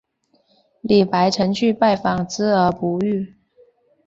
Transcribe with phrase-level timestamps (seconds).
[0.81, 3.35] 李白曾去拜访之而不遇。